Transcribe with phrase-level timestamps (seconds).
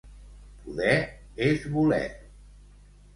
[0.61, 0.95] Poder
[1.49, 2.07] és voler.